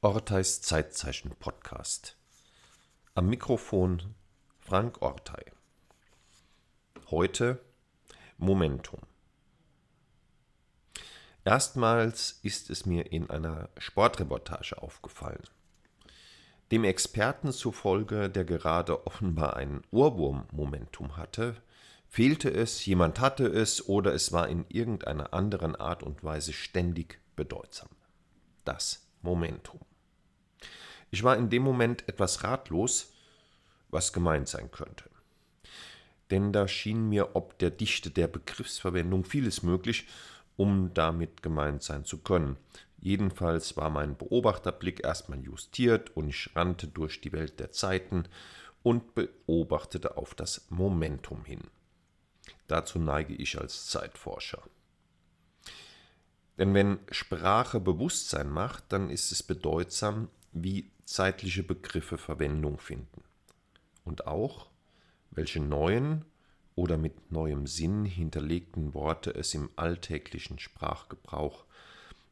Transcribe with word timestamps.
Orteis 0.00 0.62
Zeitzeichen 0.62 1.32
Podcast. 1.40 2.16
Am 3.16 3.28
Mikrofon 3.28 4.14
Frank 4.60 5.02
Ortei. 5.02 5.44
Heute 7.10 7.60
Momentum. 8.36 9.00
Erstmals 11.44 12.38
ist 12.44 12.70
es 12.70 12.86
mir 12.86 13.10
in 13.10 13.28
einer 13.28 13.70
Sportreportage 13.76 14.80
aufgefallen. 14.80 15.42
Dem 16.70 16.84
Experten 16.84 17.50
zufolge, 17.50 18.30
der 18.30 18.44
gerade 18.44 19.04
offenbar 19.04 19.56
ein 19.56 19.82
Ohrwurm-Momentum 19.90 21.16
hatte, 21.16 21.56
fehlte 22.06 22.50
es, 22.50 22.86
jemand 22.86 23.18
hatte 23.18 23.48
es 23.48 23.88
oder 23.88 24.14
es 24.14 24.30
war 24.30 24.46
in 24.46 24.64
irgendeiner 24.68 25.34
anderen 25.34 25.74
Art 25.74 26.04
und 26.04 26.22
Weise 26.22 26.52
ständig 26.52 27.18
bedeutsam. 27.34 27.88
Das 28.64 29.08
Momentum. 29.22 29.80
Ich 31.10 31.22
war 31.22 31.36
in 31.36 31.50
dem 31.50 31.62
Moment 31.62 32.08
etwas 32.08 32.44
ratlos, 32.44 33.12
was 33.90 34.12
gemeint 34.12 34.48
sein 34.48 34.70
könnte. 34.70 35.08
Denn 36.30 36.52
da 36.52 36.68
schien 36.68 37.08
mir 37.08 37.34
ob 37.34 37.58
der 37.58 37.70
Dichte 37.70 38.10
der 38.10 38.28
Begriffsverwendung 38.28 39.24
vieles 39.24 39.62
möglich, 39.62 40.06
um 40.56 40.92
damit 40.92 41.42
gemeint 41.42 41.82
sein 41.82 42.04
zu 42.04 42.18
können. 42.18 42.56
Jedenfalls 43.00 43.76
war 43.76 43.90
mein 43.90 44.16
Beobachterblick 44.16 45.04
erstmal 45.04 45.40
justiert 45.40 46.14
und 46.16 46.28
ich 46.28 46.54
rannte 46.54 46.88
durch 46.88 47.20
die 47.20 47.32
Welt 47.32 47.60
der 47.60 47.70
Zeiten 47.70 48.24
und 48.82 49.14
beobachtete 49.14 50.16
auf 50.16 50.34
das 50.34 50.66
Momentum 50.68 51.44
hin. 51.44 51.62
Dazu 52.66 52.98
neige 52.98 53.34
ich 53.34 53.58
als 53.58 53.86
Zeitforscher. 53.86 54.62
Denn 56.58 56.74
wenn 56.74 56.98
Sprache 57.10 57.78
Bewusstsein 57.78 58.50
macht, 58.50 58.84
dann 58.88 59.10
ist 59.10 59.30
es 59.30 59.42
bedeutsam, 59.42 60.28
wie 60.52 60.90
zeitliche 61.08 61.62
Begriffe 61.62 62.18
Verwendung 62.18 62.78
finden. 62.78 63.24
Und 64.04 64.26
auch, 64.26 64.68
welche 65.30 65.58
neuen 65.58 66.26
oder 66.74 66.98
mit 66.98 67.32
neuem 67.32 67.66
Sinn 67.66 68.04
hinterlegten 68.04 68.92
Worte 68.92 69.30
es 69.30 69.54
im 69.54 69.70
alltäglichen 69.76 70.58
Sprachgebrauch 70.58 71.64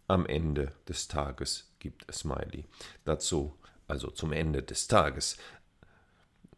am 0.08 0.26
Ende 0.26 0.72
des 0.86 1.08
Tages 1.08 1.72
gibt, 1.78 2.06
Smiley. 2.12 2.66
Dazu, 3.06 3.56
also 3.88 4.10
zum 4.10 4.32
Ende 4.32 4.62
des 4.62 4.88
Tages, 4.88 5.38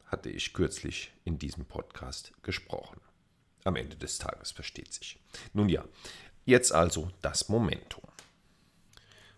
hatte 0.07 0.29
ich 0.29 0.53
kürzlich 0.53 1.13
in 1.25 1.39
diesem 1.39 1.67
Podcast 1.67 2.33
gesprochen. 2.43 3.01
Am 3.63 3.77
Ende 3.77 3.97
des 3.97 4.19
Tages 4.19 4.51
versteht 4.51 4.93
sich. 4.93 5.21
Nun 5.53 5.69
ja, 5.69 5.85
jetzt 6.47 6.73
also 6.73 7.13
das 7.23 7.49
Momentum. 7.49 8.05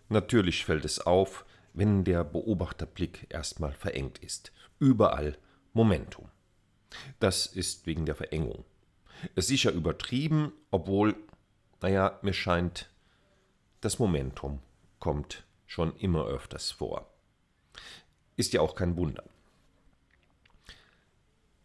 Natürlich 0.09 0.65
fällt 0.65 0.83
es 0.83 0.99
auf, 0.99 1.45
wenn 1.73 2.03
der 2.03 2.23
Beobachterblick 2.23 3.27
erstmal 3.29 3.73
verengt 3.73 4.19
ist. 4.19 4.51
Überall 4.79 5.37
Momentum. 5.73 6.29
Das 7.19 7.45
ist 7.45 7.85
wegen 7.85 8.05
der 8.05 8.15
Verengung. 8.15 8.65
Es 9.35 9.45
ist 9.45 9.47
sicher 9.47 9.71
übertrieben, 9.71 10.51
obwohl, 10.71 11.15
naja, 11.81 12.19
mir 12.21 12.33
scheint, 12.33 12.89
das 13.79 13.99
Momentum 13.99 14.59
kommt 14.99 15.45
schon 15.65 15.95
immer 15.97 16.25
öfters 16.25 16.71
vor. 16.71 17.07
Ist 18.35 18.53
ja 18.53 18.61
auch 18.61 18.75
kein 18.75 18.97
Wunder. 18.97 19.23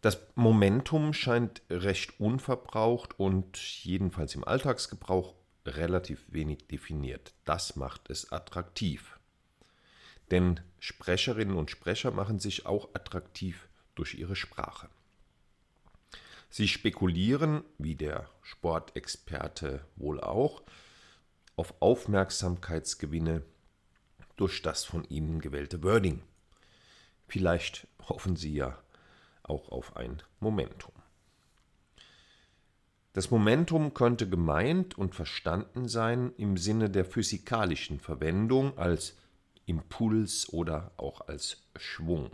Das 0.01 0.19
Momentum 0.35 1.13
scheint 1.13 1.61
recht 1.69 2.19
unverbraucht 2.19 3.19
und 3.19 3.57
jedenfalls 3.57 4.35
im 4.35 4.43
Alltagsgebrauch 4.43 5.33
relativ 5.65 6.25
wenig 6.31 6.67
definiert. 6.67 7.33
Das 7.45 7.75
macht 7.75 8.09
es 8.09 8.31
attraktiv. 8.31 9.16
Denn 10.31 10.59
Sprecherinnen 10.79 11.55
und 11.55 11.71
Sprecher 11.71 12.11
machen 12.11 12.39
sich 12.39 12.65
auch 12.65 12.93
attraktiv 12.93 13.67
durch 13.95 14.15
ihre 14.15 14.35
Sprache. 14.35 14.89
Sie 16.49 16.67
spekulieren, 16.67 17.63
wie 17.77 17.95
der 17.95 18.29
Sportexperte 18.41 19.85
wohl 19.95 20.21
auch, 20.21 20.63
auf 21.55 21.73
Aufmerksamkeitsgewinne 21.81 23.43
durch 24.35 24.61
das 24.61 24.85
von 24.85 25.03
ihnen 25.05 25.41
gewählte 25.41 25.83
Wording. 25.83 26.21
Vielleicht 27.27 27.87
hoffen 28.07 28.35
sie 28.35 28.53
ja 28.53 28.77
auch 29.43 29.69
auf 29.69 29.97
ein 29.97 30.21
Momentum. 30.39 30.93
Das 33.13 33.31
Momentum 33.31 33.95
könnte 33.95 34.29
gemeint 34.29 34.97
und 34.97 35.15
verstanden 35.15 35.87
sein 35.87 36.33
im 36.37 36.55
Sinne 36.55 36.89
der 36.89 37.03
physikalischen 37.03 37.99
Verwendung 37.99 38.77
als 38.77 39.17
Impuls 39.67 40.51
oder 40.51 40.91
auch 40.97 41.27
als 41.27 41.61
Schwung. 41.75 42.31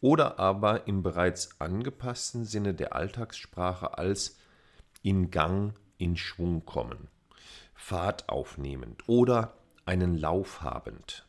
Oder 0.00 0.38
aber 0.38 0.86
im 0.86 1.02
bereits 1.02 1.60
angepassten 1.60 2.44
Sinne 2.44 2.74
der 2.74 2.94
Alltagssprache 2.94 3.96
als 3.96 4.36
in 5.02 5.30
Gang, 5.30 5.74
in 5.96 6.16
Schwung 6.16 6.66
kommen, 6.66 7.08
Fahrt 7.74 8.28
aufnehmend 8.28 9.08
oder 9.08 9.54
einen 9.86 10.18
Lauf 10.18 10.60
habend. 10.60 11.26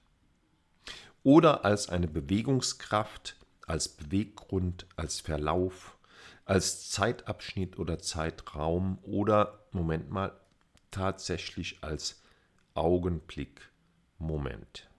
Oder 1.24 1.66
als 1.66 1.90
eine 1.90 2.08
Bewegungskraft, 2.08 3.38
als 3.68 3.88
Beweggrund, 3.90 4.86
als 4.96 5.22
Verlauf, 5.22 5.98
als 6.46 6.90
Zeitabschnitt 6.90 7.80
oder 7.80 8.00
Zeitraum 8.00 9.00
oder, 9.04 9.66
Moment 9.72 10.10
mal, 10.10 10.40
tatsächlich 10.92 11.84
als 11.84 12.22
Augenblick, 12.74 13.70
Moment. 14.18 14.90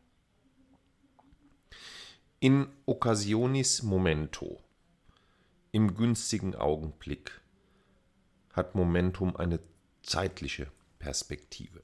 In 2.38 2.68
occasionis 2.84 3.82
momento, 3.82 4.62
im 5.72 5.94
günstigen 5.94 6.54
Augenblick, 6.54 7.40
hat 8.52 8.74
Momentum 8.74 9.34
eine 9.36 9.58
zeitliche 10.02 10.70
Perspektive. 10.98 11.82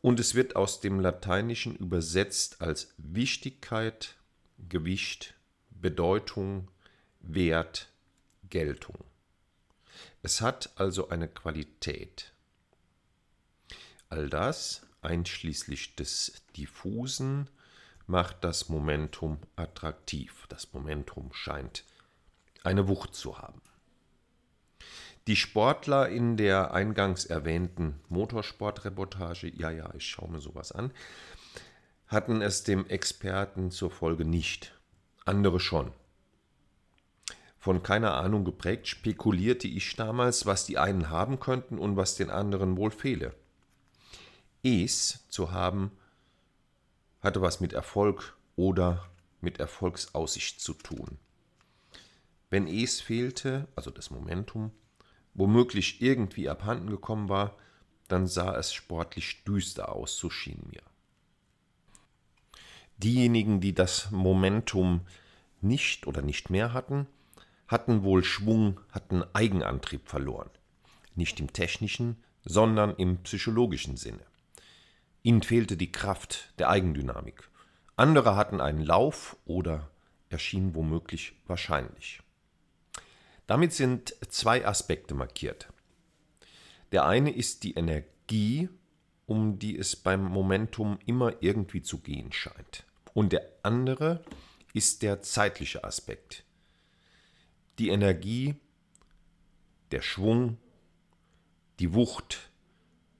Und 0.00 0.18
es 0.18 0.34
wird 0.34 0.56
aus 0.56 0.80
dem 0.80 0.98
Lateinischen 0.98 1.76
übersetzt 1.76 2.62
als 2.62 2.94
Wichtigkeit, 2.96 4.16
Gewicht, 4.70 5.34
Bedeutung, 5.68 6.70
Wert, 7.20 7.92
Geltung. 8.48 8.96
Es 10.22 10.40
hat 10.40 10.72
also 10.76 11.10
eine 11.10 11.28
Qualität. 11.28 12.32
All 14.08 14.30
das, 14.30 14.86
einschließlich 15.02 15.96
des 15.96 16.32
diffusen, 16.56 17.50
macht 18.08 18.42
das 18.42 18.68
Momentum 18.68 19.38
attraktiv. 19.54 20.46
Das 20.48 20.72
Momentum 20.72 21.32
scheint 21.32 21.84
eine 22.64 22.88
Wucht 22.88 23.14
zu 23.14 23.38
haben. 23.38 23.60
Die 25.26 25.36
Sportler 25.36 26.08
in 26.08 26.38
der 26.38 26.72
eingangs 26.72 27.26
erwähnten 27.26 28.00
Motorsportreportage, 28.08 29.52
ja, 29.54 29.70
ja, 29.70 29.92
ich 29.94 30.06
schaue 30.06 30.30
mir 30.30 30.40
sowas 30.40 30.72
an, 30.72 30.90
hatten 32.06 32.40
es 32.40 32.64
dem 32.64 32.86
Experten 32.86 33.70
zur 33.70 33.90
Folge 33.90 34.24
nicht. 34.24 34.74
Andere 35.26 35.60
schon. 35.60 35.92
Von 37.58 37.82
keiner 37.82 38.14
Ahnung 38.14 38.46
geprägt 38.46 38.88
spekulierte 38.88 39.68
ich 39.68 39.94
damals, 39.96 40.46
was 40.46 40.64
die 40.64 40.78
einen 40.78 41.10
haben 41.10 41.40
könnten 41.40 41.78
und 41.78 41.96
was 41.96 42.14
den 42.14 42.30
anderen 42.30 42.78
wohl 42.78 42.90
fehle. 42.90 43.34
Es 44.62 45.28
zu 45.28 45.52
haben 45.52 45.92
hatte 47.20 47.42
was 47.42 47.60
mit 47.60 47.72
Erfolg 47.72 48.36
oder 48.56 49.08
mit 49.40 49.60
Erfolgsaussicht 49.60 50.60
zu 50.60 50.74
tun. 50.74 51.18
Wenn 52.50 52.66
es 52.66 53.00
fehlte, 53.00 53.68
also 53.76 53.90
das 53.90 54.10
Momentum, 54.10 54.72
womöglich 55.34 56.00
irgendwie 56.00 56.48
abhanden 56.48 56.90
gekommen 56.90 57.28
war, 57.28 57.56
dann 58.08 58.26
sah 58.26 58.56
es 58.56 58.72
sportlich 58.72 59.44
düster 59.44 59.94
aus, 59.94 60.16
so 60.16 60.30
schien 60.30 60.62
mir. 60.70 60.82
Diejenigen, 62.96 63.60
die 63.60 63.74
das 63.74 64.10
Momentum 64.10 65.02
nicht 65.60 66.06
oder 66.06 66.22
nicht 66.22 66.50
mehr 66.50 66.72
hatten, 66.72 67.06
hatten 67.68 68.02
wohl 68.02 68.24
Schwung, 68.24 68.80
hatten 68.90 69.22
Eigenantrieb 69.34 70.08
verloren. 70.08 70.50
Nicht 71.14 71.38
im 71.38 71.52
technischen, 71.52 72.16
sondern 72.44 72.96
im 72.96 73.22
psychologischen 73.22 73.96
Sinne. 73.96 74.24
Ihnen 75.22 75.42
fehlte 75.42 75.76
die 75.76 75.92
Kraft 75.92 76.52
der 76.58 76.70
Eigendynamik. 76.70 77.48
Andere 77.96 78.36
hatten 78.36 78.60
einen 78.60 78.84
Lauf 78.84 79.36
oder 79.44 79.90
erschien 80.30 80.74
womöglich 80.74 81.34
wahrscheinlich. 81.46 82.20
Damit 83.46 83.72
sind 83.72 84.14
zwei 84.28 84.66
Aspekte 84.66 85.14
markiert. 85.14 85.72
Der 86.92 87.06
eine 87.06 87.30
ist 87.30 87.64
die 87.64 87.74
Energie, 87.74 88.68
um 89.26 89.58
die 89.58 89.76
es 89.76 89.96
beim 89.96 90.22
Momentum 90.22 90.98
immer 91.06 91.34
irgendwie 91.40 91.82
zu 91.82 91.98
gehen 91.98 92.32
scheint. 92.32 92.84
Und 93.14 93.32
der 93.32 93.42
andere 93.62 94.22
ist 94.74 95.02
der 95.02 95.22
zeitliche 95.22 95.84
Aspekt. 95.84 96.44
Die 97.78 97.88
Energie, 97.88 98.54
der 99.90 100.02
Schwung, 100.02 100.58
die 101.78 101.94
Wucht, 101.94 102.50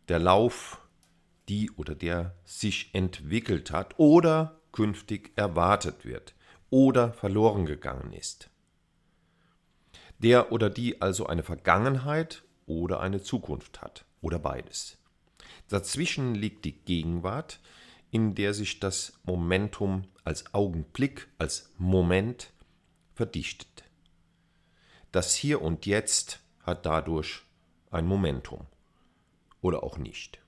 der 0.09 0.19
Lauf, 0.19 0.81
die 1.49 1.71
oder 1.73 1.95
der 1.95 2.35
sich 2.45 2.95
entwickelt 2.95 3.71
hat 3.71 3.99
oder 3.99 4.61
künftig 4.73 5.33
erwartet 5.37 6.05
wird 6.05 6.35
oder 6.71 7.12
verloren 7.12 7.67
gegangen 7.67 8.12
ist. 8.12 8.50
Der 10.19 10.53
oder 10.53 10.69
die 10.69 11.00
also 11.00 11.27
eine 11.27 11.43
Vergangenheit 11.43 12.43
oder 12.67 13.00
eine 13.00 13.23
Zukunft 13.23 13.81
hat 13.81 14.05
oder 14.21 14.39
beides. 14.39 14.99
Dazwischen 15.69 16.35
liegt 16.35 16.65
die 16.65 16.73
Gegenwart, 16.73 17.61
in 18.11 18.35
der 18.35 18.55
sich 18.55 18.81
das 18.81 19.19
Momentum 19.25 20.05
als 20.25 20.55
Augenblick, 20.55 21.29
als 21.39 21.71
Moment 21.79 22.53
verdichtet. 23.15 23.85
Das 25.12 25.35
Hier 25.35 25.62
und 25.62 25.87
Jetzt 25.87 26.41
hat 26.62 26.85
dadurch 26.85 27.43
ein 27.91 28.06
Momentum 28.06 28.67
oder 29.61 29.83
auch 29.83 29.99
nicht. 29.99 30.41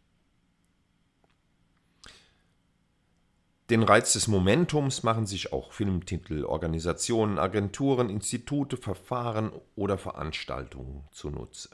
Den 3.71 3.85
Reiz 3.85 4.15
des 4.15 4.27
Momentums 4.27 5.05
machen 5.05 5.27
sich 5.27 5.53
auch 5.53 5.71
Filmtitel, 5.73 6.45
Organisationen, 6.45 7.39
Agenturen, 7.39 8.11
Institute, 8.11 8.77
Verfahren 8.77 9.53
oder 9.77 9.97
Veranstaltungen 9.97 11.05
zunutze 11.13 11.71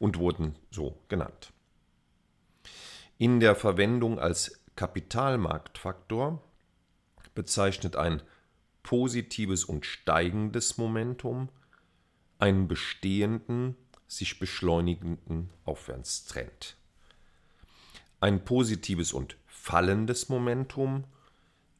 und 0.00 0.18
wurden 0.18 0.56
so 0.72 0.98
genannt. 1.06 1.52
In 3.18 3.38
der 3.38 3.54
Verwendung 3.54 4.18
als 4.18 4.60
Kapitalmarktfaktor 4.74 6.42
bezeichnet 7.36 7.94
ein 7.94 8.20
positives 8.82 9.64
und 9.64 9.86
steigendes 9.86 10.76
Momentum 10.76 11.50
einen 12.40 12.66
bestehenden, 12.66 13.76
sich 14.08 14.40
beschleunigenden 14.40 15.50
Aufwärtstrend. 15.64 16.76
Ein 18.18 18.44
positives 18.44 19.12
und 19.12 19.36
fallendes 19.66 20.28
Momentum 20.28 21.02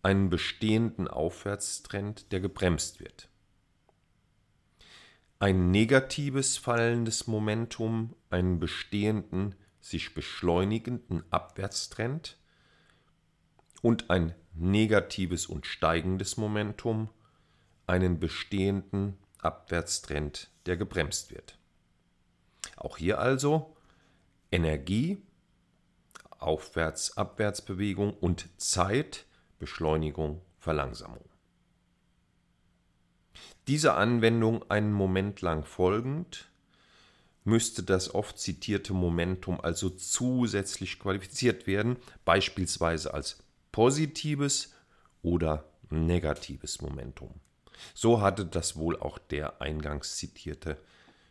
einen 0.03 0.29
bestehenden 0.29 1.06
Aufwärtstrend, 1.06 2.33
der 2.33 2.41
gebremst 2.41 2.99
wird. 2.99 3.29
Ein 5.38 5.71
negatives 5.71 6.56
fallendes 6.56 7.29
Momentum 7.29 8.17
einen 8.29 8.59
bestehenden, 8.59 9.55
sich 9.81 10.15
beschleunigenden 10.15 11.23
Abwärtstrend 11.31 12.38
und 13.83 14.11
ein 14.11 14.35
negatives 14.53 15.47
und 15.47 15.65
steigendes 15.65 16.37
Momentum 16.37 17.09
einen 17.87 18.19
bestehenden 18.19 19.17
Abwärtstrend, 19.39 20.50
der 20.67 20.77
gebremst 20.77 21.31
wird. 21.31 21.56
Auch 22.77 22.97
hier 22.97 23.21
also 23.21 23.77
Energie 24.50 25.23
Aufwärts-Abwärtsbewegung 26.38 28.15
und 28.15 28.49
Zeit, 28.56 29.27
Beschleunigung, 29.59 30.43
Verlangsamung. 30.59 31.25
Dieser 33.67 33.97
Anwendung 33.97 34.71
einen 34.71 34.93
Moment 34.93 35.41
lang 35.41 35.65
folgend, 35.65 36.49
müsste 37.44 37.83
das 37.83 38.15
oft 38.15 38.38
zitierte 38.38 38.93
Momentum 38.93 39.61
also 39.61 39.88
zusätzlich 39.88 40.99
qualifiziert 40.99 41.67
werden, 41.67 41.97
beispielsweise 42.25 43.15
als 43.15 43.39
positives 43.73 44.75
oder 45.23 45.65
negatives 45.91 46.81
Momentum. 46.82 47.32
So 47.94 48.21
hatte 48.21 48.44
das 48.44 48.77
wohl 48.77 48.99
auch 48.99 49.19
der 49.19 49.61
eingangs 49.61 50.17
zitierte 50.17 50.79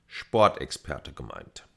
Sportexperte 0.07 1.11
gemeint. 1.13 1.67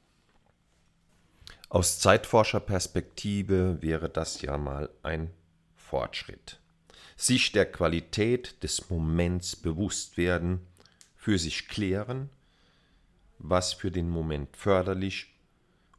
Aus 1.71 1.99
Zeitforscherperspektive 1.99 3.83
wäre 3.83 4.09
das 4.09 4.41
ja 4.41 4.57
mal 4.57 4.89
ein 5.03 5.29
Fortschritt. 5.75 6.59
Sich 7.15 7.51
der 7.51 7.71
Qualität 7.71 8.63
des 8.63 8.89
Moments 8.89 9.55
bewusst 9.55 10.17
werden, 10.17 10.65
für 11.15 11.37
sich 11.37 11.67
klären, 11.67 12.31
was 13.37 13.73
für 13.73 13.91
den 13.91 14.09
Moment 14.09 14.57
förderlich 14.57 15.35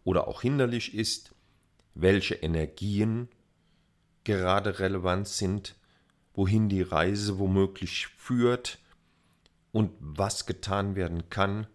oder 0.02 0.26
auch 0.26 0.43
hinderlich 0.43 0.93
ist, 0.93 1.37
welche 1.94 2.34
Energien 2.34 3.28
gerade 4.25 4.81
relevant 4.81 5.28
sind, 5.28 5.76
wohin 6.34 6.69
die 6.69 6.82
Reise 6.82 7.38
womöglich 7.38 8.08
führt 8.08 8.78
und 9.70 9.93
was 10.00 10.46
getan 10.46 10.96
werden 10.96 11.31
kann, 11.31 11.69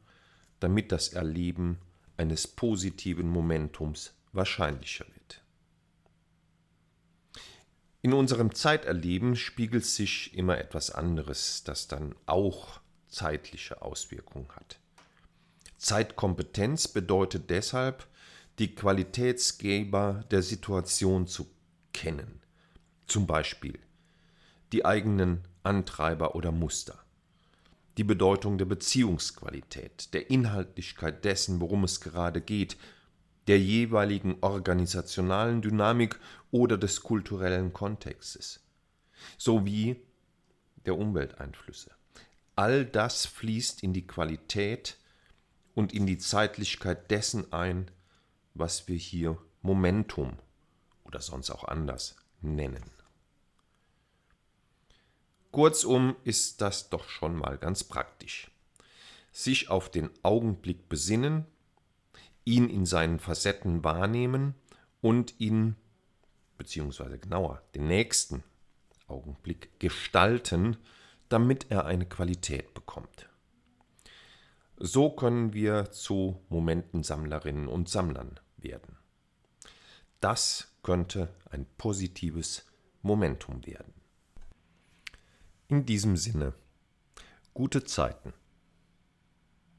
damit 0.60 0.92
das 0.92 1.10
Erleben 1.10 1.80
eines 2.18 2.48
positiven 2.48 3.28
Momentums 3.28 4.14
wahrscheinlicher 4.32 5.06
wird. 5.08 5.42
In 8.02 8.14
unserem 8.14 8.54
Zeiterleben 8.54 9.36
spiegelt 9.36 9.86
sich 9.86 10.34
immer 10.36 10.58
etwas 10.58 10.92
anderes, 10.92 11.64
das 11.64 11.88
dann 11.88 12.14
auch 12.28 12.80
zeitliche 13.08 13.82
Auswirkungen 13.82 14.50
hat. 14.50 14.80
Zeitkompetenz 15.78 16.88
bedeutet 16.88 17.50
deshalb, 17.50 18.08
die 18.60 18.76
Qualitätsgeber 18.76 20.24
der 20.32 20.42
Situation 20.42 21.28
zu 21.28 21.48
kennen, 21.94 22.42
zum 23.08 23.28
Beispiel 23.28 23.80
die 24.72 24.86
eigenen 24.86 25.48
Antreiber 25.64 26.36
oder 26.36 26.52
Muster 26.52 27.05
die 27.98 28.04
Bedeutung 28.04 28.58
der 28.58 28.66
Beziehungsqualität, 28.66 30.14
der 30.14 30.30
Inhaltlichkeit 30.30 31.24
dessen, 31.24 31.62
worum 31.62 31.84
es 31.84 32.02
gerade 32.02 32.42
geht, 32.42 32.78
der 33.48 33.60
jeweiligen 33.60 34.38
organisationalen 34.42 35.62
Dynamik 35.62 36.20
oder 36.52 36.78
des 36.78 37.02
kulturellen 37.04 37.74
Kontextes, 37.74 38.60
sowie 39.38 39.98
der 40.86 40.98
Umwelteinflüsse. 40.98 41.92
All 42.56 42.86
das 42.86 43.26
fließt 43.26 43.84
in 43.84 43.94
die 43.94 44.08
Qualität 44.08 44.98
und 45.74 45.94
in 45.94 46.06
die 46.06 46.18
Zeitlichkeit 46.18 47.12
dessen 47.12 47.52
ein, 47.54 47.92
was 48.54 48.88
wir 48.88 48.98
hier 48.98 49.38
Momentum 49.62 50.38
oder 51.04 51.22
sonst 51.22 51.52
auch 51.52 51.66
anders 51.66 52.16
nennen. 52.42 52.95
Kurzum 55.56 56.18
ist 56.26 56.60
das 56.60 56.90
doch 56.90 57.08
schon 57.08 57.38
mal 57.38 57.58
ganz 57.58 57.86
praktisch. 57.86 58.52
Sich 59.32 59.70
auf 59.70 59.90
den 59.90 60.10
Augenblick 60.22 60.90
besinnen, 60.90 61.46
ihn 62.44 62.70
in 62.70 62.86
seinen 62.86 63.20
Facetten 63.20 63.82
wahrnehmen 63.82 64.56
und 65.00 65.40
ihn, 65.40 65.78
beziehungsweise 66.58 67.18
genauer, 67.20 67.62
den 67.74 67.88
nächsten 67.88 68.44
Augenblick 69.08 69.80
gestalten, 69.80 70.76
damit 71.30 71.72
er 71.72 71.86
eine 71.86 72.06
Qualität 72.06 72.74
bekommt. 72.74 73.30
So 74.76 75.10
können 75.10 75.54
wir 75.54 75.90
zu 75.94 76.44
Momentensammlerinnen 76.50 77.70
und 77.70 77.88
Sammlern 77.88 78.42
werden. 78.58 78.98
Das 80.20 80.76
könnte 80.84 81.34
ein 81.50 81.66
positives 81.78 82.66
Momentum 83.04 83.66
werden. 83.66 83.94
In 85.68 85.86
diesem 85.86 86.16
Sinne, 86.16 86.54
gute 87.56 87.84
Zeiten. 87.84 88.34